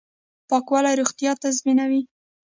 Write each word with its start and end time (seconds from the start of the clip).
پاکوالی 0.49 0.93
روغتیا 0.99 1.31
تضمینوي 1.43 2.01